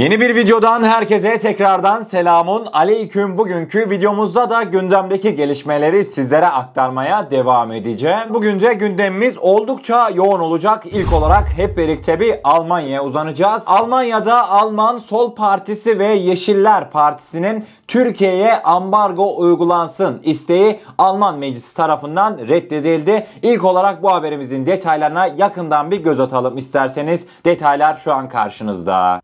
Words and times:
Yeni 0.00 0.20
bir 0.20 0.36
videodan 0.36 0.82
herkese 0.82 1.38
tekrardan 1.38 2.02
selamun 2.02 2.66
aleyküm. 2.72 3.38
Bugünkü 3.38 3.90
videomuzda 3.90 4.50
da 4.50 4.62
gündemdeki 4.62 5.34
gelişmeleri 5.34 6.04
sizlere 6.04 6.46
aktarmaya 6.46 7.30
devam 7.30 7.72
edeceğim. 7.72 8.18
Bugün 8.30 8.60
de 8.60 8.74
gündemimiz 8.74 9.38
oldukça 9.38 10.10
yoğun 10.10 10.40
olacak. 10.40 10.86
İlk 10.86 11.12
olarak 11.12 11.48
hep 11.56 11.76
birlikte 11.76 12.20
bir 12.20 12.34
Almanya'ya 12.44 13.04
uzanacağız. 13.04 13.62
Almanya'da 13.66 14.50
Alman 14.50 14.98
Sol 14.98 15.34
Partisi 15.34 15.98
ve 15.98 16.06
Yeşiller 16.06 16.90
Partisi'nin 16.90 17.66
Türkiye'ye 17.88 18.62
ambargo 18.62 19.36
uygulansın 19.36 20.20
isteği 20.24 20.80
Alman 20.98 21.38
Meclisi 21.38 21.76
tarafından 21.76 22.38
reddedildi. 22.48 23.26
İlk 23.42 23.64
olarak 23.64 24.02
bu 24.02 24.12
haberimizin 24.12 24.66
detaylarına 24.66 25.26
yakından 25.26 25.90
bir 25.90 26.02
göz 26.02 26.20
atalım 26.20 26.56
isterseniz. 26.56 27.26
Detaylar 27.44 27.96
şu 27.96 28.12
an 28.12 28.28
karşınızda. 28.28 29.20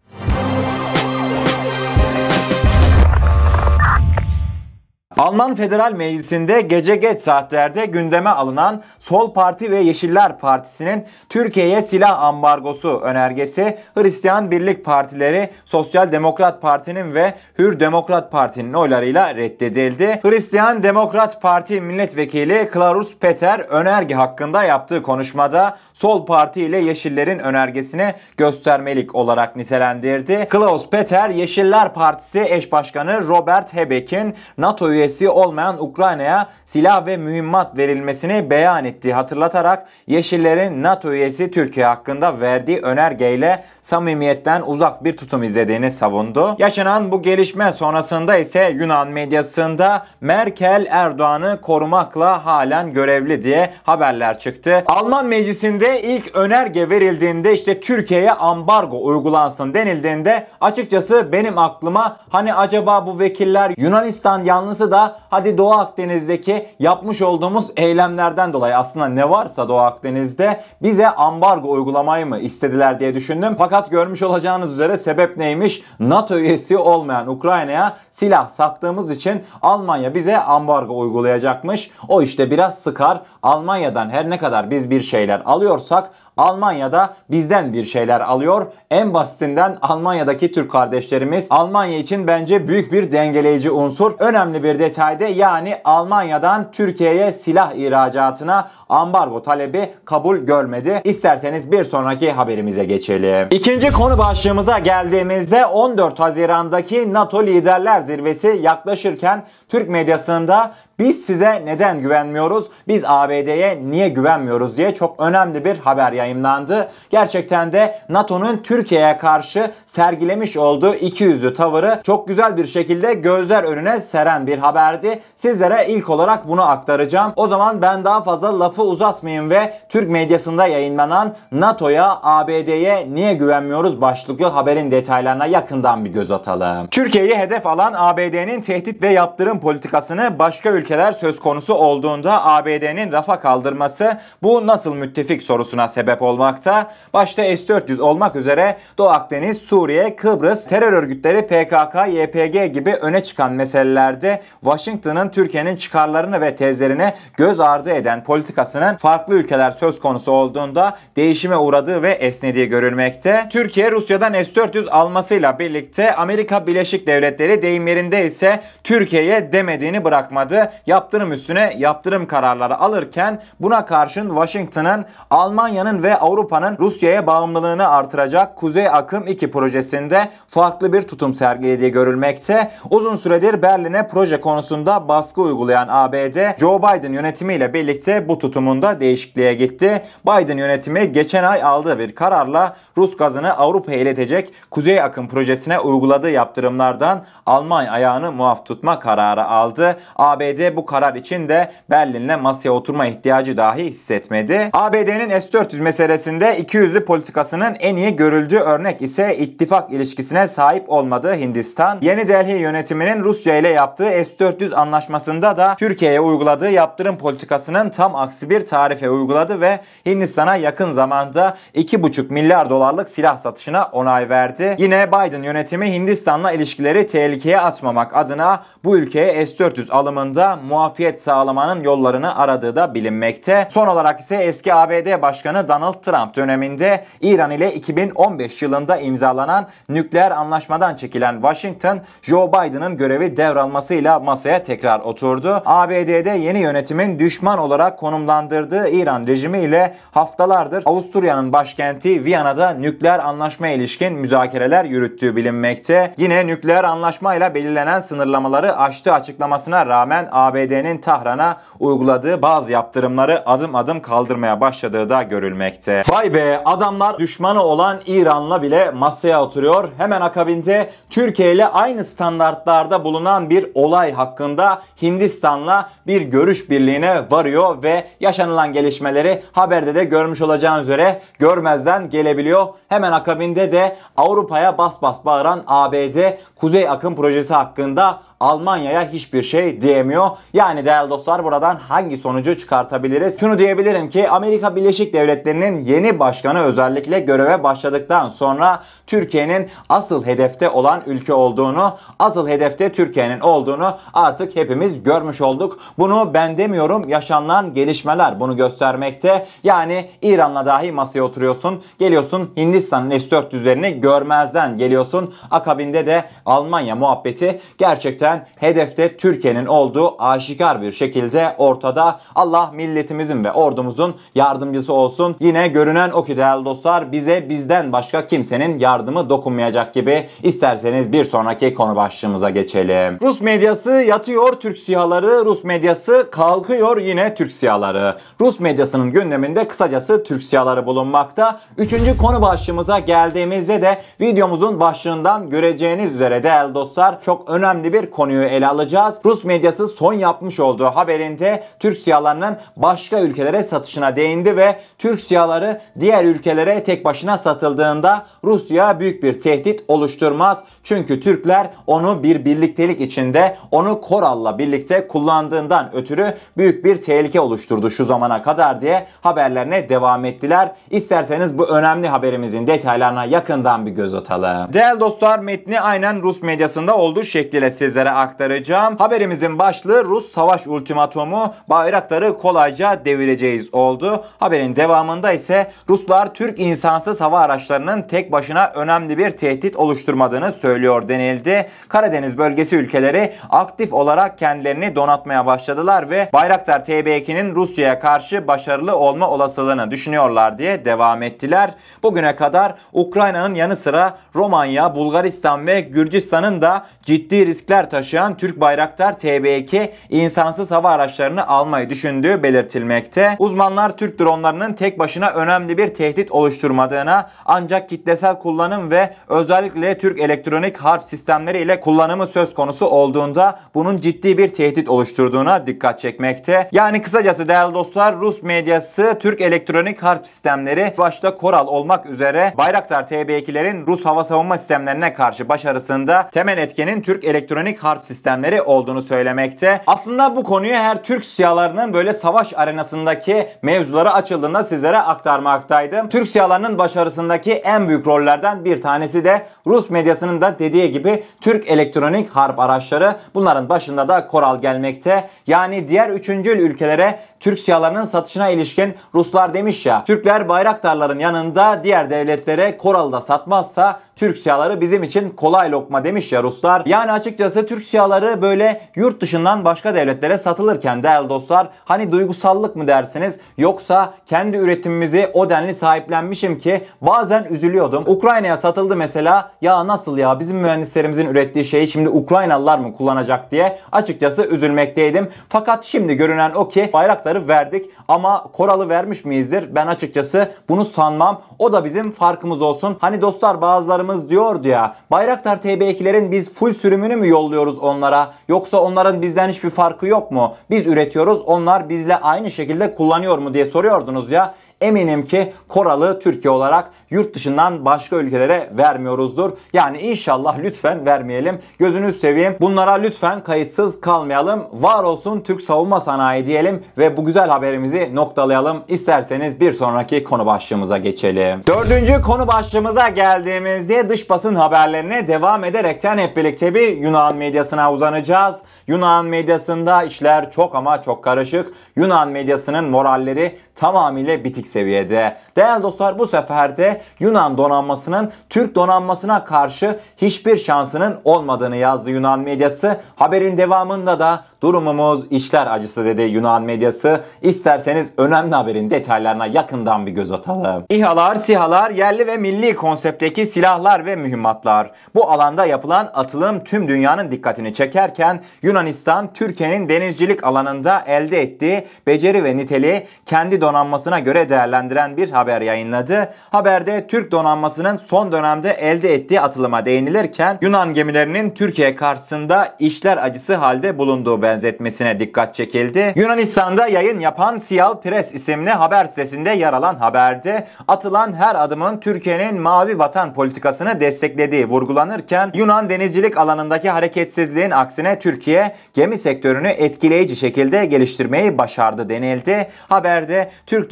Alman 5.16 5.54
Federal 5.54 5.93
Meclisi'nde 5.93 6.61
gece 6.61 6.96
geç 6.96 7.20
saatlerde 7.20 7.86
gündeme 7.86 8.30
alınan 8.30 8.82
Sol 8.98 9.32
Parti 9.32 9.70
ve 9.70 9.76
Yeşiller 9.76 10.38
Partisi'nin 10.38 11.07
Türkiye'ye 11.29 11.82
silah 11.82 12.22
ambargosu 12.22 13.00
önergesi 13.00 13.79
Hristiyan 13.94 14.50
Birlik 14.50 14.84
Partileri, 14.84 15.50
Sosyal 15.64 16.12
Demokrat 16.12 16.62
Parti'nin 16.62 17.14
ve 17.14 17.34
Hür 17.58 17.80
Demokrat 17.80 18.32
Parti'nin 18.32 18.72
oylarıyla 18.72 19.34
reddedildi. 19.34 20.21
Hristiyan 20.22 20.82
Demokrat 20.82 21.43
Parti 21.43 21.80
Milletvekili 21.80 22.68
Klarus 22.72 23.16
Peter 23.16 23.60
önerge 23.60 24.14
hakkında 24.14 24.64
yaptığı 24.64 25.02
konuşmada 25.02 25.76
Sol 25.93 26.26
Parti 26.26 26.62
ile 26.62 26.79
Yeşillerin 26.79 27.38
önergesini 27.38 28.14
göstermelik 28.36 29.14
olarak 29.14 29.57
nitelendirdi. 29.57 30.46
Klaus 30.50 30.90
Peter, 30.90 31.30
Yeşiller 31.30 31.94
Partisi 31.94 32.44
eş 32.48 32.72
başkanı 32.72 33.28
Robert 33.28 33.74
Habeck'in 33.77 34.34
NATO 34.58 34.91
üyesi 34.91 35.05
üyesi 35.06 35.28
olmayan 35.28 35.82
Ukrayna'ya 35.84 36.48
silah 36.64 37.06
ve 37.06 37.16
mühimmat 37.16 37.78
verilmesini 37.78 38.50
beyan 38.50 38.84
ettiği 38.84 39.14
hatırlatarak 39.14 39.86
Yeşillerin 40.06 40.82
NATO 40.82 41.12
üyesi 41.12 41.50
Türkiye 41.50 41.86
hakkında 41.86 42.40
verdiği 42.40 42.80
önergeyle 42.80 43.64
samimiyetten 43.82 44.62
uzak 44.66 45.04
bir 45.04 45.16
tutum 45.16 45.42
izlediğini 45.42 45.90
savundu. 45.90 46.56
Yaşanan 46.58 47.12
bu 47.12 47.22
gelişme 47.22 47.72
sonrasında 47.72 48.36
ise 48.36 48.74
Yunan 48.80 49.08
medyasında 49.08 50.06
Merkel 50.20 50.86
Erdoğan'ı 50.90 51.60
korumakla 51.60 52.46
halen 52.46 52.92
görevli 52.92 53.42
diye 53.42 53.72
haberler 53.82 54.38
çıktı. 54.38 54.82
Alman 54.86 55.26
meclisinde 55.26 56.02
ilk 56.02 56.36
önerge 56.36 56.91
verildiğinde 56.91 57.54
işte 57.54 57.80
Türkiye'ye 57.80 58.32
ambargo 58.32 59.04
uygulansın 59.04 59.74
denildiğinde 59.74 60.46
açıkçası 60.60 61.32
benim 61.32 61.58
aklıma 61.58 62.16
hani 62.30 62.54
acaba 62.54 63.06
bu 63.06 63.18
vekiller 63.18 63.72
Yunanistan 63.76 64.44
yanlısı 64.44 64.91
da 64.91 64.95
da 64.97 65.19
hadi 65.30 65.58
Doğu 65.58 65.72
Akdeniz'deki 65.72 66.69
yapmış 66.78 67.22
olduğumuz 67.22 67.66
eylemlerden 67.77 68.52
dolayı 68.52 68.77
aslında 68.77 69.08
ne 69.08 69.30
varsa 69.30 69.69
Doğu 69.69 69.78
Akdeniz'de 69.78 70.61
bize 70.83 71.08
ambargo 71.08 71.70
uygulamayı 71.70 72.27
mı 72.27 72.38
istediler 72.38 73.00
diye 73.00 73.14
düşündüm. 73.14 73.55
Fakat 73.58 73.91
görmüş 73.91 74.22
olacağınız 74.22 74.72
üzere 74.72 74.97
sebep 74.97 75.36
neymiş? 75.36 75.83
NATO 76.00 76.38
üyesi 76.38 76.78
olmayan 76.78 77.28
Ukrayna'ya 77.28 77.97
silah 78.11 78.48
sattığımız 78.48 79.11
için 79.11 79.44
Almanya 79.62 80.14
bize 80.14 80.38
ambargo 80.38 80.98
uygulayacakmış. 80.98 81.91
O 82.08 82.22
işte 82.22 82.50
biraz 82.50 82.78
sıkar. 82.78 83.20
Almanya'dan 83.42 84.10
her 84.10 84.31
ne 84.31 84.38
kadar 84.38 84.70
biz 84.70 84.91
bir 84.91 85.00
şeyler 85.00 85.42
alıyorsak 85.44 86.10
Almanya'da 86.36 87.14
bizden 87.31 87.72
bir 87.72 87.84
şeyler 87.84 88.20
alıyor. 88.20 88.66
En 88.91 89.14
basitinden 89.14 89.78
Almanya'daki 89.83 90.53
Türk 90.53 90.70
kardeşlerimiz 90.70 91.47
Almanya 91.50 91.98
için 91.98 92.27
bence 92.27 92.69
büyük 92.69 92.92
bir 92.92 93.12
dengeleyici 93.12 93.70
unsur. 93.70 94.12
Önemli 94.19 94.62
bir 94.62 94.78
detayda 94.86 95.26
yani 95.26 95.76
Almanya'dan 95.84 96.70
Türkiye'ye 96.72 97.32
silah 97.32 97.74
ihracatına 97.74 98.68
ambargo 98.88 99.42
talebi 99.42 99.91
kabul 100.04 100.36
görmedi. 100.36 101.00
İsterseniz 101.04 101.72
bir 101.72 101.84
sonraki 101.84 102.32
haberimize 102.32 102.84
geçelim. 102.84 103.48
İkinci 103.50 103.91
konu 103.92 104.19
başlığımıza 104.19 104.78
geldiğimizde 104.78 105.66
14 105.66 106.20
Haziran'daki 106.20 107.12
NATO 107.12 107.42
Liderler 107.46 108.00
Zirvesi 108.00 108.58
yaklaşırken 108.62 109.44
Türk 109.69 109.88
medyasında 109.88 110.75
biz 110.98 111.26
size 111.26 111.62
neden 111.64 112.00
güvenmiyoruz? 112.00 112.66
Biz 112.88 113.04
ABD'ye 113.06 113.82
niye 113.90 114.08
güvenmiyoruz 114.08 114.76
diye 114.76 114.94
çok 114.94 115.20
önemli 115.20 115.64
bir 115.64 115.78
haber 115.78 116.12
yayınlandı. 116.12 116.88
Gerçekten 117.10 117.72
de 117.72 117.98
NATO'nun 118.08 118.62
Türkiye'ye 118.62 119.18
karşı 119.18 119.70
sergilemiş 119.86 120.56
olduğu 120.56 120.94
iki 120.94 121.24
yüzlü 121.24 121.54
tavırı 121.54 122.00
çok 122.02 122.28
güzel 122.28 122.56
bir 122.56 122.66
şekilde 122.66 123.14
gözler 123.14 123.64
önüne 123.64 124.00
seren 124.00 124.46
bir 124.46 124.58
haberdi. 124.58 125.20
Sizlere 125.34 125.86
ilk 125.88 126.10
olarak 126.10 126.48
bunu 126.48 126.62
aktaracağım. 126.62 127.32
O 127.36 127.48
zaman 127.48 127.82
ben 127.82 128.04
daha 128.04 128.22
fazla 128.22 128.60
lafı 128.60 128.82
uzatmayayım 128.82 129.50
ve 129.50 129.72
Türk 129.88 130.10
medyasında 130.10 130.66
yayınlanan 130.66 131.34
NATO'ya, 131.52 132.18
ABD'ye 132.22 133.08
niye 133.14 133.34
güvenmiyoruz 133.34 134.00
başlıklı 134.00 134.46
haberin 134.46 134.90
detaylarına 134.90 135.46
yakından 135.46 136.04
bir 136.04 136.10
göz 136.10 136.30
atalım. 136.30 136.86
Türkiye'yi 136.86 137.36
hedef 137.36 137.66
alan 137.66 137.92
ABD'nin 137.96 138.60
tehdit 138.60 139.02
ve 139.02 139.08
yaptırım 139.08 139.60
politikasını 139.60 140.38
başka 140.38 140.70
ülkeler 140.70 140.85
ülkeler 140.86 141.12
söz 141.12 141.41
konusu 141.41 141.74
olduğunda 141.74 142.47
ABD'nin 142.47 143.12
rafa 143.12 143.41
kaldırması 143.41 144.19
bu 144.42 144.66
nasıl 144.66 144.94
müttefik 144.94 145.42
sorusuna 145.42 145.88
sebep 145.88 146.22
olmakta. 146.22 146.91
Başta 147.14 147.42
S-400 147.42 148.00
olmak 148.00 148.36
üzere 148.36 148.76
Doğu 148.98 149.08
Akdeniz, 149.08 149.58
Suriye, 149.58 150.16
Kıbrıs, 150.16 150.66
terör 150.66 150.92
örgütleri 150.92 151.46
PKK, 151.46 151.94
YPG 152.08 152.75
gibi 152.75 152.92
öne 152.92 153.22
çıkan 153.22 153.52
meselelerde 153.52 154.42
Washington'ın 154.60 155.28
Türkiye'nin 155.28 155.76
çıkarlarını 155.76 156.41
ve 156.41 156.56
tezlerini 156.56 157.12
göz 157.36 157.60
ardı 157.60 157.92
eden 157.92 158.25
politikasının 158.25 158.96
farklı 158.96 159.34
ülkeler 159.34 159.70
söz 159.70 160.00
konusu 160.00 160.32
olduğunda 160.32 160.98
değişime 161.16 161.56
uğradığı 161.56 162.02
ve 162.02 162.10
esnediği 162.10 162.69
görülmekte. 162.69 163.46
Türkiye 163.50 163.91
Rusya'dan 163.91 164.32
S-400 164.32 164.91
almasıyla 164.91 165.58
birlikte 165.58 166.14
Amerika 166.14 166.66
Birleşik 166.66 167.06
Devletleri 167.06 167.62
deyimlerinde 167.62 168.26
ise 168.26 168.60
Türkiye'ye 168.84 169.52
demediğini 169.52 170.04
bırakmadı 170.04 170.72
yaptırım 170.87 171.32
üstüne 171.32 171.75
yaptırım 171.78 172.26
kararları 172.26 172.78
alırken 172.78 173.42
buna 173.60 173.87
karşın 173.87 174.28
Washington'ın 174.28 175.04
Almanya'nın 175.31 176.03
ve 176.03 176.16
Avrupa'nın 176.19 176.78
Rusya'ya 176.78 177.26
bağımlılığını 177.26 177.88
artıracak 177.88 178.56
Kuzey 178.56 178.88
Akım 178.88 179.26
2 179.26 179.50
projesinde 179.50 180.31
farklı 180.48 180.92
bir 180.92 181.03
tutum 181.03 181.34
sergilediği 181.34 181.92
görülmekte. 181.92 182.70
Uzun 182.91 183.16
süredir 183.16 183.62
Berlin'e 183.62 184.09
proje 184.09 184.41
konusunda 184.41 185.09
baskı 185.09 185.41
uygulayan 185.41 185.88
ABD, 185.91 186.60
Joe 186.60 186.78
Biden 186.78 187.12
yönetimiyle 187.12 187.75
birlikte 187.75 188.28
bu 188.28 188.38
tutumunda 188.38 189.00
değişikliğe 189.00 189.54
gitti. 189.54 190.03
Biden 190.26 190.58
yönetimi 190.58 191.12
geçen 191.12 191.44
ay 191.44 191.62
aldığı 191.62 191.98
bir 191.98 192.14
kararla 192.14 192.76
Rus 192.98 193.16
gazını 193.16 193.56
Avrupa'ya 193.56 193.98
iletecek 193.98 194.53
Kuzey 194.70 195.03
Akım 195.03 195.28
projesine 195.28 195.78
uyguladığı 195.78 196.31
yaptırımlardan 196.31 197.25
Almanya 197.47 197.93
ayağını 197.93 198.32
muaf 198.32 198.66
tutma 198.66 198.98
kararı 198.98 199.44
aldı. 199.44 199.98
ABD 200.16 200.66
bu 200.77 200.87
karar 200.87 201.15
için 201.15 201.49
de 201.49 201.72
Berlin'le 201.91 202.41
masaya 202.41 202.71
oturma 202.71 203.06
ihtiyacı 203.06 203.56
dahi 203.56 203.84
hissetmedi. 203.84 204.71
ABD'nin 204.72 205.41
S-400 205.41 205.81
meselesinde 205.81 206.59
ikiyüzlü 206.59 207.04
politikasının 207.04 207.77
en 207.81 207.97
iyi 207.97 208.16
görüldüğü 208.16 208.59
örnek 208.59 209.03
ise 209.03 209.37
ittifak 209.37 209.93
ilişkisine 209.93 210.49
sahip 210.49 210.91
olmadığı 210.91 211.34
Hindistan. 211.37 211.99
Yeni 212.03 212.28
Delhi 212.28 212.53
yönetiminin 212.53 213.25
Rusya 213.25 213.56
ile 213.56 213.69
yaptığı 213.69 214.10
S-400 214.25 214.75
anlaşmasında 214.75 215.56
da 215.56 215.76
Türkiye'ye 215.78 216.21
uyguladığı 216.21 216.71
yaptırım 216.71 217.19
politikasının 217.19 217.91
tam 217.91 218.15
aksi 218.15 218.50
bir 218.50 218.66
tarife 218.66 219.10
uyguladı 219.10 219.60
ve 219.60 219.81
Hindistan'a 220.06 220.56
yakın 220.56 220.93
zamanda 220.93 221.56
2,5 221.75 222.32
milyar 222.32 222.71
dolarlık 222.71 223.09
silah 223.09 223.37
satışına 223.37 223.84
onay 223.93 224.28
verdi. 224.28 224.76
Yine 224.78 225.09
Biden 225.09 225.43
yönetimi 225.43 225.93
Hindistan'la 225.93 226.53
ilişkileri 226.53 227.06
tehlikeye 227.06 227.61
atmamak 227.61 228.17
adına 228.17 228.62
bu 228.85 228.96
ülkeye 228.96 229.46
S-400 229.46 229.90
alımında 229.90 230.56
muafiyet 230.64 231.23
sağlamanın 231.23 231.85
yollarını 231.85 232.38
aradığı 232.38 232.76
da 232.76 232.94
bilinmekte. 232.94 233.69
Son 233.70 233.87
olarak 233.87 234.20
ise 234.20 234.37
eski 234.37 234.75
ABD 234.75 235.23
Başkanı 235.23 235.69
Donald 235.69 236.03
Trump 236.03 236.37
döneminde 236.37 237.05
İran 237.20 237.50
ile 237.50 237.75
2015 237.75 238.62
yılında 238.62 238.97
imzalanan 238.97 239.69
nükleer 239.88 240.31
anlaşmadan 240.31 240.97
çekilen 240.97 241.35
Washington, 241.35 242.00
Joe 242.23 242.49
Biden'ın 242.49 242.97
görevi 242.97 243.37
devralmasıyla 243.37 244.20
masaya 244.20 244.62
tekrar 244.62 245.00
oturdu. 245.00 245.62
ABD'de 245.67 246.31
yeni 246.31 246.61
yönetimin 246.61 247.19
düşman 247.19 247.59
olarak 247.59 247.99
konumlandırdığı 247.99 248.88
İran 248.88 249.26
rejimi 249.26 249.59
ile 249.59 249.94
haftalardır 250.11 250.82
Avusturya'nın 250.87 251.52
başkenti 251.52 252.25
Viyana'da 252.25 252.70
nükleer 252.70 253.19
anlaşma 253.19 253.69
ilişkin 253.69 254.12
müzakereler 254.12 254.85
yürüttüğü 254.85 255.37
bilinmekte. 255.37 256.14
Yine 256.17 256.47
nükleer 256.47 256.85
anlaşmayla 256.85 257.55
belirlenen 257.55 258.00
sınırlamaları 258.00 258.76
aştığı 258.76 259.12
açıklamasına 259.12 259.87
rağmen 259.87 260.29
ABD 260.32 260.45
ABD'nin 260.46 260.98
Tahran'a 260.98 261.56
uyguladığı 261.81 262.43
bazı 262.43 262.72
yaptırımları 262.72 263.48
adım 263.48 263.75
adım 263.75 264.02
kaldırmaya 264.02 264.60
başladığı 264.60 265.08
da 265.08 265.22
görülmekte. 265.22 266.02
Vay 266.08 266.34
be 266.34 266.62
adamlar 266.64 267.19
düşmanı 267.19 267.62
olan 267.62 268.00
İran'la 268.06 268.62
bile 268.62 268.90
masaya 268.90 269.43
oturuyor. 269.43 269.88
Hemen 269.98 270.20
akabinde 270.20 270.90
Türkiye 271.10 271.54
ile 271.54 271.66
aynı 271.66 272.04
standartlarda 272.04 273.04
bulunan 273.04 273.50
bir 273.50 273.66
olay 273.75 274.12
hakkında 274.12 274.82
Hindistan'la 275.02 275.90
bir 276.06 276.22
görüş 276.22 276.70
birliğine 276.70 277.31
varıyor 277.31 277.82
ve 277.82 278.06
yaşanılan 278.20 278.72
gelişmeleri 278.72 279.42
haberde 279.52 279.94
de 279.94 280.04
görmüş 280.04 280.42
olacağınız 280.42 280.82
üzere 280.82 281.22
görmezden 281.38 282.10
gelebiliyor. 282.10 282.66
Hemen 282.88 283.12
akabinde 283.12 283.72
de 283.72 283.96
Avrupa'ya 284.16 284.78
bas 284.78 285.02
bas 285.02 285.25
bağıran 285.25 285.62
ABD 285.66 286.19
Kuzey 286.56 286.88
Akım 286.88 287.16
projesi 287.16 287.54
hakkında 287.54 288.20
Almanya'ya 288.41 289.12
hiçbir 289.12 289.43
şey 289.43 289.81
diyemiyor. 289.81 290.31
Yani 290.55 290.85
değerli 290.85 291.11
dostlar 291.11 291.44
buradan 291.44 291.77
hangi 291.77 292.17
sonucu 292.17 292.59
çıkartabiliriz? 292.59 293.41
Şunu 293.41 293.59
diyebilirim 293.59 294.11
ki 294.11 294.29
Amerika 294.29 294.77
Birleşik 294.77 295.12
Devletleri'nin 295.12 295.85
yeni 295.85 296.19
başkanı 296.19 296.62
özellikle 296.62 297.21
göreve 297.21 297.62
başladıktan 297.62 298.29
sonra 298.29 298.83
Türkiye'nin 299.06 299.71
asıl 299.88 300.27
hedefte 300.27 300.71
olan 300.71 301.03
ülke 301.06 301.33
olduğunu, 301.35 301.97
asıl 302.19 302.49
hedefte 302.49 302.93
Türkiye'nin 302.93 303.41
olduğunu 303.41 303.99
artık 304.15 304.56
hepimiz 304.56 305.03
görmüş 305.03 305.41
olduk. 305.41 305.79
Bunu 305.99 306.31
ben 306.35 306.59
demiyorum 306.59 307.09
yaşanılan 307.09 307.75
gelişmeler 307.75 308.41
bunu 308.41 308.56
göstermekte. 308.56 309.47
Yani 309.65 310.11
İran'la 310.23 310.67
dahi 310.67 310.93
masaya 310.93 311.23
oturuyorsun. 311.23 311.83
Geliyorsun 311.99 312.50
Hindistan'ın 312.56 313.19
S-400'lerini 313.19 314.00
görmezden 314.00 314.79
geliyorsun. 314.79 315.35
Akabinde 315.50 316.06
de 316.06 316.25
Almanya 316.47 316.97
muhabbeti 316.97 317.61
gerçekten 317.79 318.25
gerçekten 318.26 318.46
hedefte 318.56 319.17
Türkiye'nin 319.17 319.67
olduğu 319.67 320.23
aşikar 320.23 320.82
bir 320.82 320.93
şekilde 320.93 321.55
ortada. 321.58 322.20
Allah 322.34 322.70
milletimizin 322.75 323.44
ve 323.44 323.52
ordumuzun 323.52 324.14
yardımcısı 324.34 324.93
olsun. 324.93 325.37
Yine 325.40 325.69
görünen 325.69 326.11
o 326.11 326.25
ki 326.25 326.37
değerli 326.37 326.64
dostlar 326.64 327.12
bize 327.12 327.49
bizden 327.49 327.93
başka 327.93 328.26
kimsenin 328.26 328.78
yardımı 328.78 329.31
dokunmayacak 329.31 329.94
gibi. 329.94 330.28
İsterseniz 330.43 331.12
bir 331.12 331.25
sonraki 331.25 331.75
konu 331.75 331.96
başlığımıza 331.96 332.50
geçelim. 332.50 333.19
Rus 333.23 333.40
medyası 333.40 333.90
yatıyor 333.90 334.52
Türk 334.52 334.78
siyaları, 334.78 335.44
Rus 335.44 335.64
medyası 335.64 336.28
kalkıyor 336.31 336.96
yine 336.96 337.34
Türk 337.34 337.52
siyaları. 337.52 338.17
Rus 338.40 338.61
medyasının 338.61 339.12
gündeminde 339.12 339.69
kısacası 339.69 340.25
Türk 340.25 340.43
siyaları 340.43 340.87
bulunmakta. 340.87 341.61
Üçüncü 341.78 342.17
konu 342.17 342.43
başlığımıza 342.43 342.99
geldiğimizde 342.99 343.82
de 343.82 344.02
videomuzun 344.20 344.81
başlığından 344.81 345.50
göreceğiniz 345.50 346.14
üzere 346.14 346.43
değerli 346.43 346.75
dostlar 346.75 347.23
çok 347.23 347.50
önemli 347.50 347.93
bir 347.93 348.11
konuyu 348.16 348.42
ele 348.42 348.66
alacağız. 348.66 349.20
Rus 349.24 349.44
medyası 349.44 349.88
son 349.88 350.12
yapmış 350.12 350.60
olduğu 350.60 350.84
haberinde 350.84 351.62
Türk 351.78 351.98
siyalarının 351.98 352.56
başka 352.76 353.20
ülkelere 353.20 353.62
satışına 353.62 354.16
değindi 354.16 354.56
ve 354.56 354.76
Türk 354.98 355.20
siyaları 355.20 355.80
diğer 356.00 356.24
ülkelere 356.24 356.84
tek 356.84 357.04
başına 357.04 357.38
satıldığında 357.38 358.26
Rusya 358.44 359.00
büyük 359.00 359.22
bir 359.22 359.38
tehdit 359.38 359.84
oluşturmaz. 359.88 360.64
Çünkü 360.82 361.20
Türkler 361.20 361.70
onu 361.86 362.22
bir 362.22 362.44
birliktelik 362.44 363.00
içinde 363.00 363.56
onu 363.70 364.00
Koral'la 364.00 364.58
birlikte 364.58 365.08
kullandığından 365.08 365.90
ötürü 365.94 366.34
büyük 366.56 366.84
bir 366.84 367.00
tehlike 367.00 367.40
oluşturdu 367.40 367.90
şu 367.90 368.04
zamana 368.04 368.42
kadar 368.42 368.80
diye 368.80 369.06
haberlerine 369.20 369.88
devam 369.88 370.24
ettiler. 370.24 370.72
İsterseniz 370.90 371.58
bu 371.58 371.66
önemli 371.66 372.08
haberimizin 372.08 372.66
detaylarına 372.66 373.24
yakından 373.24 373.86
bir 373.86 373.90
göz 373.90 374.14
atalım. 374.14 374.72
Değerli 374.72 375.00
dostlar 375.00 375.38
metni 375.38 375.80
aynen 375.80 376.22
Rus 376.22 376.42
medyasında 376.42 376.96
olduğu 376.96 377.24
şekliyle 377.24 377.70
sizlere 377.70 378.06
sizlere 378.06 378.11
aktaracağım. 378.11 378.97
Haberimizin 378.97 379.58
başlığı 379.58 380.05
Rus 380.05 380.32
savaş 380.32 380.67
ultimatomu 380.67 381.55
Bayraktar'ı 381.69 382.38
kolayca 382.38 383.05
devireceğiz 383.05 383.75
oldu. 383.75 384.25
Haberin 384.41 384.76
devamında 384.76 385.32
ise 385.32 385.70
Ruslar 385.88 386.35
Türk 386.35 386.58
insansız 386.58 387.20
hava 387.20 387.41
araçlarının 387.41 388.03
tek 388.03 388.32
başına 388.32 388.73
önemli 388.75 389.19
bir 389.19 389.31
tehdit 389.31 389.76
oluşturmadığını 389.76 390.53
söylüyor 390.53 391.08
denildi. 391.08 391.69
Karadeniz 391.88 392.38
bölgesi 392.38 392.76
ülkeleri 392.76 393.32
aktif 393.50 393.93
olarak 393.93 394.38
kendilerini 394.38 394.94
donatmaya 394.97 395.47
başladılar 395.47 396.11
ve 396.11 396.31
Bayraktar 396.32 396.81
TB2'nin 396.81 397.55
Rusya'ya 397.55 398.00
karşı 398.00 398.49
başarılı 398.49 398.97
olma 398.97 399.31
olasılığını 399.31 399.91
düşünüyorlar 399.91 400.59
diye 400.59 400.85
devam 400.85 401.23
ettiler. 401.23 401.70
Bugüne 402.02 402.37
kadar 402.37 402.75
Ukrayna'nın 402.93 403.55
yanı 403.55 403.76
sıra 403.76 404.19
Romanya, 404.35 404.94
Bulgaristan 404.94 405.67
ve 405.67 405.81
Gürcistan'ın 405.81 406.62
da 406.62 406.87
ciddi 407.02 407.47
riskler 407.47 407.91
taşıyan 407.96 408.37
Türk 408.37 408.60
Bayraktar 408.60 409.12
TB2 409.12 409.90
insansız 410.10 410.70
hava 410.70 410.90
araçlarını 410.90 411.48
almayı 411.48 411.90
düşündüğü 411.90 412.43
belirtilmekte. 412.43 413.37
Uzmanlar 413.38 413.96
Türk 413.96 414.20
dronlarının 414.20 414.72
tek 414.72 414.98
başına 414.98 415.31
önemli 415.31 415.78
bir 415.78 415.94
tehdit 415.94 416.32
oluşturmadığına 416.32 417.31
ancak 417.44 417.88
kitlesel 417.88 418.38
kullanım 418.38 418.90
ve 418.90 419.14
özellikle 419.28 419.98
Türk 419.98 420.19
elektronik 420.19 420.76
harp 420.76 421.04
sistemleri 421.04 421.58
ile 421.58 421.81
kullanımı 421.81 422.26
söz 422.26 422.54
konusu 422.54 422.87
olduğunda 422.87 423.58
bunun 423.75 423.96
ciddi 423.96 424.38
bir 424.38 424.49
tehdit 424.49 424.88
oluşturduğuna 424.88 425.66
dikkat 425.66 426.00
çekmekte. 426.00 426.69
Yani 426.72 427.02
kısacası 427.02 427.49
değerli 427.49 427.75
dostlar 427.75 428.16
Rus 428.16 428.42
medyası 428.42 429.19
Türk 429.20 429.40
elektronik 429.40 430.02
harp 430.02 430.26
sistemleri 430.26 430.94
başta 430.99 431.37
Koral 431.37 431.66
olmak 431.66 432.06
üzere 432.06 432.54
Bayraktar 432.58 433.02
TB2'lerin 433.02 433.87
Rus 433.87 434.04
hava 434.04 434.25
savunma 434.25 434.58
sistemlerine 434.58 435.14
karşı 435.14 435.49
başarısında 435.49 436.28
temel 436.32 436.58
etkenin 436.58 437.02
Türk 437.02 437.25
elektronik 437.25 437.78
harp 437.87 438.06
sistemleri 438.06 438.62
olduğunu 438.62 439.03
söylemekte. 439.03 439.83
Aslında 439.87 440.37
bu 440.37 440.43
konuyu 440.43 440.75
her 440.75 441.03
Türk 441.03 441.25
siyalarının 441.25 441.93
böyle 441.93 442.15
savaş 442.15 442.55
arenasındaki 442.55 443.49
mevzuları 443.62 444.12
açıldığında 444.12 444.62
sizlere 444.62 444.99
aktarmaktaydım. 444.99 446.09
Türk 446.09 446.29
siyalarının 446.29 446.79
başarısındaki 446.79 447.53
en 447.53 447.88
büyük 447.88 448.06
rollerden 448.06 448.65
bir 448.65 448.81
tanesi 448.81 449.25
de 449.25 449.47
Rus 449.67 449.91
medyasının 449.91 450.41
da 450.41 450.59
dediği 450.59 450.93
gibi 450.93 451.25
Türk 451.41 451.69
elektronik 451.69 452.31
harp 452.31 452.59
araçları. 452.59 453.15
Bunların 453.35 453.69
başında 453.69 454.09
da 454.09 454.27
Koral 454.27 454.61
gelmekte. 454.61 455.29
Yani 455.47 455.88
diğer 455.88 456.09
üçüncül 456.09 456.59
ülkelere 456.59 457.19
Türk 457.41 457.59
siyalarının 457.59 458.05
satışına 458.05 458.49
ilişkin 458.49 458.94
Ruslar 459.15 459.55
demiş 459.55 459.87
ya 459.87 460.05
Türkler 460.05 460.49
bayraktarların 460.49 461.19
yanında 461.19 461.81
diğer 461.85 462.11
devletlere 462.11 462.77
Koral'ı 462.77 463.12
da 463.12 463.21
satmazsa 463.21 464.00
Türk 464.16 464.38
siyaları 464.38 464.80
bizim 464.80 465.02
için 465.02 465.30
kolay 465.30 465.72
lokma 465.72 466.04
demiş 466.04 466.32
ya 466.32 466.42
Ruslar. 466.42 466.82
Yani 466.86 467.12
açıkçası 467.12 467.66
Türk 467.66 467.84
siyaları 467.84 468.42
böyle 468.42 468.80
yurt 468.94 469.20
dışından 469.20 469.64
başka 469.64 469.94
devletlere 469.94 470.38
satılırken 470.38 471.02
değerli 471.02 471.28
dostlar 471.28 471.68
hani 471.84 472.12
duygusallık 472.12 472.76
mı 472.76 472.86
dersiniz 472.86 473.40
yoksa 473.58 474.14
kendi 474.26 474.56
üretimimizi 474.56 475.30
o 475.34 475.50
denli 475.50 475.74
sahiplenmişim 475.74 476.58
ki 476.58 476.84
bazen 477.00 477.44
üzülüyordum. 477.50 478.04
Ukrayna'ya 478.06 478.56
satıldı 478.56 478.96
mesela 478.96 479.50
ya 479.62 479.86
nasıl 479.86 480.18
ya 480.18 480.40
bizim 480.40 480.58
mühendislerimizin 480.58 481.26
ürettiği 481.26 481.64
şeyi 481.64 481.88
şimdi 481.88 482.08
Ukraynalılar 482.08 482.78
mı 482.78 482.92
kullanacak 482.92 483.50
diye 483.50 483.78
açıkçası 483.92 484.46
üzülmekteydim. 484.46 485.28
Fakat 485.49 485.85
şimdi 485.85 486.14
görünen 486.14 486.52
o 486.54 486.68
ki 486.68 486.90
bayrakları 486.92 487.49
verdik 487.49 487.90
ama 488.08 488.42
Koral'ı 488.52 488.88
vermiş 488.88 489.25
miyizdir? 489.25 489.75
Ben 489.75 489.87
açıkçası 489.87 490.50
bunu 490.68 490.85
sanmam. 490.85 491.42
O 491.58 491.73
da 491.73 491.85
bizim 491.85 492.12
farkımız 492.12 492.62
olsun. 492.62 492.96
Hani 493.00 493.20
dostlar 493.23 493.62
bazılarımız 494.08 494.30
diyordu 494.30 494.68
ya 494.68 494.96
Bayraktar 495.10 495.56
TB2'lerin 495.56 496.30
biz 496.30 496.54
full 496.54 496.75
sürümünü 496.75 497.16
mü 497.16 497.28
yolluyoruz 497.28 497.78
onlara? 497.78 498.34
Yoksa 498.48 498.80
onların 498.80 499.22
bizden 499.22 499.48
hiçbir 499.48 499.70
farkı 499.70 500.06
yok 500.06 500.30
mu? 500.30 500.54
Biz 500.70 500.86
üretiyoruz 500.86 501.40
onlar 501.46 501.88
bizle 501.88 502.16
aynı 502.16 502.50
şekilde 502.50 502.94
kullanıyor 502.94 503.38
mu 503.38 503.54
diye 503.54 503.66
soruyordunuz 503.66 504.30
ya. 504.30 504.54
Eminim 504.80 505.25
ki 505.25 505.52
Koral'ı 505.68 506.21
Türkiye 506.21 506.50
olarak 506.50 506.90
yurt 507.11 507.35
dışından 507.35 507.85
başka 507.85 508.16
ülkelere 508.16 508.71
vermiyoruzdur. 508.73 509.52
Yani 509.73 510.00
inşallah 510.00 510.59
lütfen 510.59 511.06
vermeyelim. 511.06 511.59
Gözünüz 511.78 512.21
seveyim. 512.21 512.56
Bunlara 512.61 512.92
lütfen 512.92 513.45
kayıtsız 513.45 514.00
kalmayalım. 514.00 514.66
Var 514.73 515.04
olsun 515.04 515.40
Türk 515.40 515.62
savunma 515.62 516.00
sanayi 516.00 516.47
diyelim 516.47 516.85
ve 516.99 517.16
bu 517.16 517.25
güzel 517.25 517.49
haberimizi 517.49 518.14
noktalayalım. 518.14 518.83
İsterseniz 518.88 519.61
bir 519.61 519.73
sonraki 519.73 520.25
konu 520.25 520.47
başlığımıza 520.47 520.99
geçelim. 520.99 521.62
Dördüncü 521.66 522.23
konu 522.23 522.49
başlığımıza 522.49 523.09
geldiğimizde 523.09 524.09
dış 524.09 524.30
basın 524.30 524.54
haberlerine 524.54 525.28
devam 525.28 525.64
ederekten 525.64 526.18
hep 526.18 526.37
birlikte 526.37 526.75
bir 526.75 526.97
Yunan 526.97 527.37
medyasına 527.37 527.92
uzanacağız. 527.92 528.62
Yunan 528.87 529.26
medyasında 529.26 530.02
işler 530.02 530.50
çok 530.50 530.75
ama 530.75 531.02
çok 531.02 531.25
karışık. 531.25 531.73
Yunan 531.97 532.28
medyasının 532.28 532.85
moralleri 532.85 533.59
tamamıyla 533.75 534.45
bitik 534.45 534.65
kritik 534.66 534.70
seviyede. 534.70 535.37
Değerli 535.56 535.82
dostlar 535.82 536.18
bu 536.18 536.26
sefer 536.26 536.76
de 536.76 537.00
Yunan 537.20 537.58
donanmasının 537.58 538.30
Türk 538.50 538.75
donanmasına 538.75 539.44
karşı 539.44 539.99
hiçbir 540.16 540.56
şansının 540.56 541.16
olmadığını 541.25 541.76
yazdı 541.76 542.11
Yunan 542.11 542.40
medyası. 542.40 543.00
Haberin 543.16 543.56
devamında 543.56 544.18
da 544.18 544.44
durumumuz 544.62 545.25
işler 545.30 545.66
acısı 545.66 546.04
dedi 546.04 546.23
Yunan 546.23 546.62
medyası. 546.62 547.20
İsterseniz 547.42 548.12
önemli 548.16 548.54
haberin 548.54 548.90
detaylarına 548.90 549.46
yakından 549.46 550.06
bir 550.06 550.12
göz 550.12 550.32
atalım. 550.32 550.85
İHA'lar, 550.90 551.37
SİHA'lar, 551.37 551.90
yerli 551.90 552.26
ve 552.26 552.37
milli 552.37 552.75
konseptteki 552.75 553.46
silahlar 553.46 554.06
ve 554.06 554.16
mühimmatlar. 554.16 554.90
Bu 555.14 555.30
alanda 555.30 555.66
yapılan 555.66 556.11
atılım 556.14 556.64
tüm 556.64 556.88
dünyanın 556.88 557.30
dikkatini 557.30 557.73
çekerken 557.73 558.42
Yunanistan, 558.62 559.32
Türkiye'nin 559.32 559.88
denizcilik 559.88 560.44
alanında 560.44 561.04
elde 561.06 561.40
ettiği 561.40 561.87
beceri 562.06 562.44
ve 562.44 562.56
niteliği 562.56 563.06
kendi 563.26 563.61
donanmasına 563.61 564.18
göre 564.18 564.49
değerlendiren 564.56 565.16
bir 565.16 565.30
haber 565.30 565.60
yayınladı. 565.60 566.32
Haberde 566.50 567.06
Türk 567.06 567.32
donanmasının 567.32 567.96
son 567.96 568.32
dönemde 568.32 568.70
elde 568.70 569.14
ettiği 569.14 569.40
atılıma 569.40 569.84
değinilirken 569.84 570.58
Yunan 570.60 570.94
gemilerinin 570.94 571.50
Türkiye 571.50 571.96
karşısında 571.96 572.75
işler 572.78 573.16
acısı 573.16 573.54
halde 573.54 573.98
bulunduğu 573.98 574.42
benzetmesine 574.42 575.20
dikkat 575.20 575.54
çekildi. 575.54 576.12
Yunanistan'da 576.16 576.86
yayın 576.86 577.20
yapan 577.20 577.58
Siyal 577.58 578.00
Press 578.00 578.34
isimli 578.34 578.70
haber 578.70 579.06
sitesinde 579.06 579.50
yer 579.50 579.72
alan 579.72 579.94
haberde 579.96 580.66
atılan 580.88 581.32
her 581.32 581.54
adımın 581.54 582.00
Türkiye'nin 582.00 582.60
mavi 582.60 582.98
vatan 582.98 583.34
politikasını 583.34 584.00
desteklediği 584.00 584.66
vurgulanırken 584.66 585.50
Yunan 585.54 585.88
denizcilik 585.88 586.36
alanındaki 586.38 586.90
hareketsizliğin 586.90 587.70
aksine 587.70 588.18
Türkiye 588.18 588.75
gemi 588.94 589.18
sektörünü 589.18 589.68
etkileyici 589.68 590.36
şekilde 590.36 590.84
geliştirmeyi 590.84 591.58
başardı 591.58 592.08
denildi. 592.08 592.68
Haberde 592.88 593.50
Türk 593.66 593.90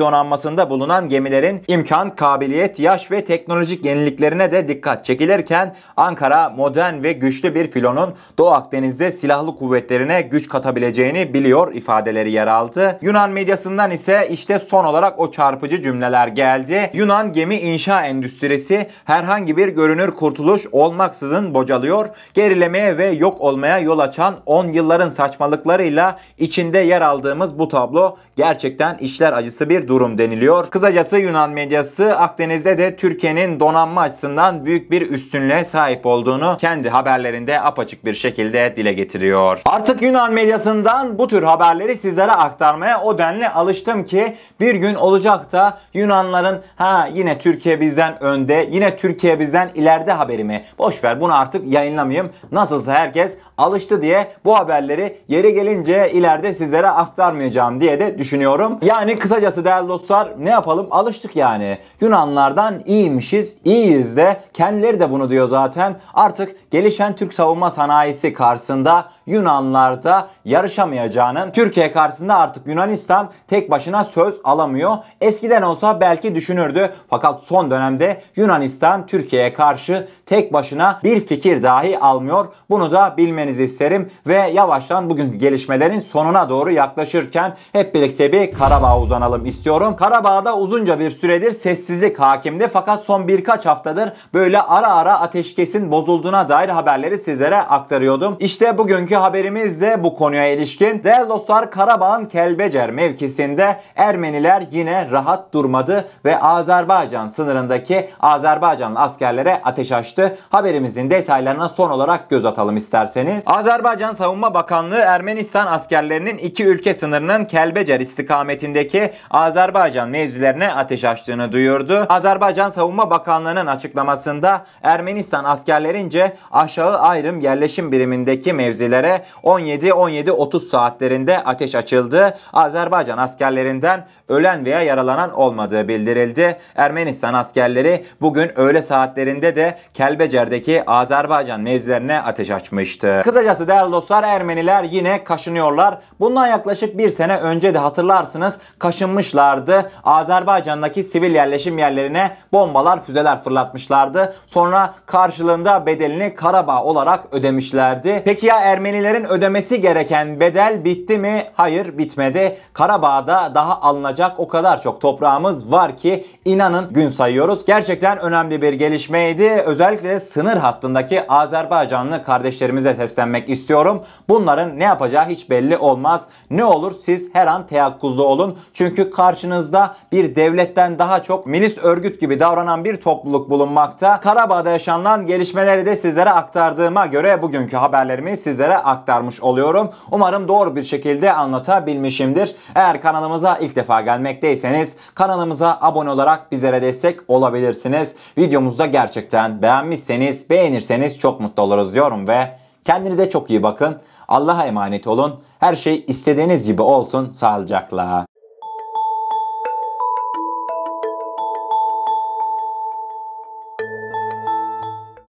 donanmasında 0.55 0.71
bulunan 0.71 1.09
gemilerin 1.09 1.63
imkan, 1.69 2.17
kabiliyet, 2.17 2.81
yaş 2.81 3.11
ve 3.11 3.25
teknolojik 3.25 3.85
yeniliklerine 3.85 4.51
de 4.51 4.69
dikkat 4.69 5.05
çekilirken 5.05 5.75
Ankara 5.97 6.51
modern 6.51 7.03
ve 7.03 7.13
güçlü 7.13 7.55
bir 7.55 7.67
filonun 7.67 8.15
Doğu 8.39 8.51
Akdeniz'de 8.51 9.13
silahlı 9.13 9.57
kuvvetlerine 9.57 10.23
güç 10.23 10.49
katabileceğini 10.49 11.35
biliyor 11.35 11.75
ifadeleri 11.75 12.31
yer 12.31 12.47
aldı. 12.47 12.99
Yunan 13.03 13.31
medyasından 13.31 13.91
ise 13.91 14.29
işte 14.31 14.59
son 14.59 14.85
olarak 14.85 15.19
o 15.19 15.31
çarpıcı 15.31 15.83
cümleler 15.83 16.29
geldi. 16.29 16.91
Yunan 16.95 17.33
gemi 17.33 17.57
inşa 17.57 18.07
endüstrisi 18.07 18.87
herhangi 19.05 19.57
bir 19.57 19.69
görünür 19.69 20.11
kurtuluş 20.11 20.67
olmaksızın 20.73 21.55
bocalıyor. 21.55 22.09
Gerilemeye 22.35 22.99
ve 22.99 23.07
yok 23.07 23.41
olmaya 23.41 23.79
yol 23.79 23.99
açan 23.99 24.37
10 24.47 24.73
yılların 24.73 25.11
saçmalıklarıyla 25.11 26.19
içinde 26.39 26.79
yer 26.79 27.01
aldığımız 27.01 27.59
bu 27.59 27.69
tablo 27.69 28.17
gerçekten 28.37 28.97
işler 28.99 29.33
acısı 29.33 29.69
bir 29.69 29.89
durum 29.89 30.19
deniliyor. 30.19 30.44
Kısacası 30.45 31.19
Yunan 31.19 31.51
medyası 31.51 32.17
Akdeniz'de 32.19 32.79
de 32.79 32.97
Türkiye'nin 32.97 33.61
donanma 33.61 34.01
açısından 34.01 34.65
büyük 34.65 34.91
bir 34.91 35.11
üstünlüğe 35.11 35.65
sahip 35.65 36.07
olduğunu 36.07 36.57
kendi 36.61 36.91
haberlerinde 36.91 37.61
apaçık 37.61 38.05
bir 38.05 38.15
şekilde 38.15 38.77
dile 38.77 38.93
getiriyor. 38.93 39.61
Artık 39.65 40.03
Yunan 40.03 40.33
medyasından 40.33 41.19
bu 41.19 41.29
tür 41.29 41.43
haberleri 41.43 41.97
sizlere 41.97 42.33
aktarmaya 42.33 43.01
o 43.01 43.19
denli 43.19 43.49
alıştım 43.49 44.05
ki 44.05 44.37
bir 44.61 44.75
gün 44.75 44.95
olacak 44.95 45.53
da 45.53 45.79
Yunanların 45.95 46.63
ha 46.77 47.09
yine 47.15 47.39
Türkiye 47.39 47.81
bizden 47.81 48.23
önde, 48.23 48.69
yine 48.71 48.97
Türkiye 48.97 49.41
bizden 49.41 49.71
ileride 49.75 50.13
haberimi. 50.13 50.65
Boş 50.79 51.05
ver 51.05 51.21
bunu 51.21 51.39
artık 51.39 51.73
yayınlamayayım. 51.73 52.31
Nasılsa 52.53 52.95
herkes 52.95 53.39
alıştı 53.59 54.03
diye 54.03 54.33
bu 54.45 54.59
haberleri 54.59 55.19
yeri 55.29 55.55
gelince 55.55 56.11
ileride 56.13 56.55
sizlere 56.55 56.89
aktarmayacağım 56.89 57.81
diye 57.81 58.01
de 58.01 58.19
düşünüyorum. 58.19 58.79
Yani 58.83 59.19
kısacası 59.19 59.65
değerli 59.65 59.89
dostlar 59.89 60.33
ne 60.39 60.51
yapalım 60.51 60.87
alıştık 60.91 61.37
yani. 61.37 61.79
Yunanlardan 62.01 62.83
iyiymişiz, 62.87 63.57
iyiyiz 63.65 64.17
de 64.17 64.41
kendileri 64.53 65.01
de 65.01 65.11
bunu 65.11 65.31
diyor 65.31 65.49
zaten. 65.49 65.97
Artık 66.15 66.71
gelişen 66.71 67.17
Türk 67.17 67.35
savunma 67.35 67.71
sanayisi 67.71 68.33
karşısında 68.33 69.09
Yunanlarda 69.27 70.29
yarışamayacağının 70.45 71.51
Türkiye 71.53 71.93
karşısında 71.93 72.35
artık 72.37 72.67
Yunanistan 72.67 73.31
tek 73.49 73.71
başına 73.71 74.05
söz 74.05 74.41
alamıyor. 74.45 74.97
Eskiden 75.21 75.63
olsa 75.63 76.01
belki 76.01 76.35
düşünürdü 76.35 76.91
fakat 77.11 77.43
son 77.43 77.71
dönemde 77.71 78.23
Yunanistan 78.37 79.07
Türkiye'ye 79.07 79.53
karşı 79.53 80.09
tek 80.27 80.53
başına 80.53 81.01
bir 81.05 81.27
fikir 81.27 81.63
dahi 81.63 81.99
almıyor. 81.99 82.47
Bunu 82.71 82.91
da 82.91 83.15
bilmenizi 83.45 83.65
isterim 83.65 84.11
ve 84.27 84.35
yavaştan 84.35 85.11
bugünkü 85.11 85.39
gelişmelerin 85.39 86.01
sonuna 86.01 86.49
doğru 86.49 86.71
yaklaşırken 86.71 87.57
hep 87.73 87.95
birlikte 87.95 88.33
bir 88.33 88.53
Karabağ'a 88.53 89.01
uzanalım 89.01 89.47
istiyorum. 89.47 89.97
Karabağ'da 89.97 90.57
uzunca 90.59 90.99
bir 91.01 91.11
süredir 91.11 91.53
sessizlik 91.53 92.21
hakimdi 92.21 92.69
fakat 92.73 93.05
son 93.05 93.29
birkaç 93.29 93.67
haftadır 93.67 94.13
böyle 94.35 94.61
ara 94.63 94.95
ara 94.95 95.21
ateşkesin 95.21 95.91
bozulduğuna 95.91 96.49
dair 96.49 96.69
haberleri 96.69 97.19
sizlere 97.19 97.57
aktarıyordum. 97.57 98.37
İşte 98.41 98.79
bugünkü 98.79 99.15
haberimiz 99.15 99.81
de 99.81 100.05
bu 100.05 100.15
konuya 100.15 100.53
ilişkin. 100.53 101.03
Değerli 101.03 101.29
dostlar 101.29 101.71
Karabağ'ın 101.71 102.25
Kelbecer 102.25 102.91
mevkisinde 102.91 103.81
Ermeniler 103.97 104.65
yine 104.71 105.11
rahat 105.11 105.55
durmadı 105.55 106.09
ve 106.25 106.41
Azerbaycan 106.41 107.29
sınırındaki 107.29 108.09
Azerbaycanlı 108.21 108.99
askerlere 109.01 109.61
ateş 109.65 109.93
açtı. 109.93 110.39
Haberimizin 110.51 111.11
detaylarına 111.11 111.69
son 111.69 111.91
olarak 111.91 112.31
göz 112.31 112.47
atalım 112.47 112.77
isterseniz. 112.77 113.34
Azerbaycan 113.47 114.15
Savunma 114.15 114.55
Bakanlığı 114.55 114.99
Ermenistan 114.99 115.67
askerlerinin 115.67 116.39
iki 116.39 116.65
ülke 116.65 116.95
sınırının 116.95 117.45
Kelbecer 117.45 118.01
istikametindeki 118.01 119.13
Azerbaycan 119.31 120.09
mevzilerine 120.09 120.73
ateş 120.73 121.05
açtığını 121.05 121.53
duyurdu. 121.53 122.07
Azerbaycan 122.09 122.71
Savunma 122.71 123.11
Bakanlığı'nın 123.11 123.67
açıklamasında 123.67 124.67
Ermenistan 124.83 125.45
askerlerince 125.45 126.37
aşağı 126.53 126.99
ayrım 126.99 127.41
yerleşim 127.41 127.93
birimindeki 127.93 128.53
mevzilere 128.53 129.25
17-17-30 129.43 130.61
saatlerinde 130.61 131.39
ateş 131.39 131.75
açıldı. 131.75 132.37
Azerbaycan 132.53 133.19
askerlerinden 133.19 134.07
ölen 134.29 134.65
veya 134.65 134.83
yaralanan 134.83 135.33
olmadığı 135.33 135.89
bildirildi. 135.89 136.59
Ermenistan 136.77 137.35
askerleri 137.35 138.05
bugün 138.21 138.59
öğle 138.59 138.83
saatlerinde 138.83 139.57
de 139.57 139.79
Kelbecer'deki 139.95 140.83
Azerbaycan 140.87 141.61
mevzilerine 141.61 142.21
ateş 142.21 142.51
açmıştı. 142.51 143.24
Kısacası 143.25 143.69
değerli 143.69 143.93
dostlar 143.93 144.25
Ermeniler 144.25 144.85
yine 144.85 145.25
kaşınıyorlar. 145.25 145.99
Bundan 146.21 146.47
yaklaşık 146.47 146.99
bir 146.99 147.11
sene 147.11 147.37
önce 147.37 147.75
de 147.75 147.79
hatırlarsınız 147.79 148.59
kaşınmışlardı. 148.79 149.91
Azerbaycan'daki 150.05 151.05
sivil 151.05 151.35
yerleşim 151.35 151.79
yerlerine 151.79 152.37
bombalar, 152.53 153.05
füzeler 153.05 153.43
fırlatmışlardı. 153.43 154.35
Sonra 154.47 154.95
karşılığında 155.07 155.87
bedelini 155.87 156.35
Karabağ 156.35 156.83
olarak 156.83 157.25
ödemişlerdi. 157.33 158.23
Peki 158.25 158.47
ya 158.47 158.61
Ermenilerin 158.61 159.25
ödemesi 159.25 159.81
gereken 159.81 160.41
bedel 160.41 160.85
bitti 160.85 161.19
mi? 161.19 161.45
Hayır 161.55 161.99
bitmedi. 161.99 162.57
Karabağ'da 162.73 163.53
daha 163.55 163.81
alınacak 163.81 164.41
o 164.41 164.49
kadar 164.49 164.81
çok 164.81 165.01
toprağımız 165.01 165.73
var 165.73 165.97
ki 165.97 166.27
inanın 166.45 166.93
gün 166.93 167.09
sayıyoruz. 167.09 167.65
Gerçekten 167.65 168.19
önemli 168.19 168.63
bir 168.63 168.73
gelişmeydi. 168.73 169.51
Özellikle 169.51 170.21
sınır 170.21 170.57
hattındaki 170.57 171.29
Azerbaycanlı 171.29 172.25
kardeşlerimize 172.25 172.95
seslenmek 173.15 173.51
istiyorum. 173.51 174.03
Bunların 174.29 174.79
ne 174.79 174.85
yapacağı 174.85 175.27
hiç 175.27 175.51
belli 175.51 175.77
olmaz. 175.77 176.29
Ne 176.51 176.65
olur 176.65 176.93
siz 177.03 177.35
her 177.35 177.47
an 177.47 177.67
teyakkuzlu 177.67 178.25
olun. 178.25 178.59
Çünkü 178.73 179.11
karşınızda 179.11 179.97
bir 180.13 180.35
devletten 180.35 180.99
daha 180.99 181.23
çok 181.23 181.47
milis 181.47 181.79
örgüt 181.79 182.21
gibi 182.21 182.41
davranan 182.41 182.85
bir 182.85 182.97
topluluk 182.97 183.51
bulunmakta. 183.51 184.21
Karabağ'da 184.21 184.71
yaşanan 184.71 185.27
gelişmeleri 185.27 185.87
de 185.87 185.97
sizlere 185.97 186.31
aktardığıma 186.31 187.07
göre 187.07 187.43
bugünkü 187.43 187.77
haberlerimi 187.77 188.37
sizlere 188.37 188.77
aktarmış 188.77 189.41
oluyorum. 189.41 189.91
Umarım 190.11 190.49
doğru 190.49 190.77
bir 190.77 190.85
şekilde 190.85 191.33
anlatabilmişimdir. 191.33 192.57
Eğer 192.75 193.01
kanalımıza 193.01 193.57
ilk 193.57 193.77
defa 193.77 194.01
gelmekteyseniz 194.01 194.97
kanalımıza 195.15 195.79
abone 195.81 196.11
olarak 196.11 196.53
bizlere 196.53 196.83
destek 196.83 197.21
olabilirsiniz. 197.29 198.15
Videomuzu 198.39 198.79
da 198.79 198.87
gerçekten 198.87 199.63
beğenmişseniz, 199.63 200.51
beğenirseniz 200.51 201.19
çok 201.19 201.41
mutlu 201.41 201.63
oluruz 201.63 201.95
diyorum 201.95 202.29
ve 202.29 202.64
kendinize 202.85 203.31
çok 203.31 203.51
iyi 203.51 203.63
bakın. 203.63 204.01
Allah'a 204.29 204.67
emanet 204.67 205.07
olun. 205.07 205.41
Her 205.61 205.75
şey 205.75 206.05
istediğiniz 206.09 206.67
gibi 206.67 206.83
olsun 206.83 207.33
sağlıcakla. 207.33 208.27